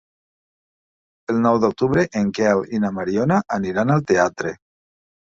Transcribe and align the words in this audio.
El 1.33 1.41
nou 1.43 1.59
d'octubre 1.63 2.05
en 2.21 2.31
Quel 2.37 2.63
i 2.79 2.79
na 2.87 2.91
Mariona 2.97 3.39
aniran 3.59 3.95
al 3.97 4.03
teatre. 4.15 4.55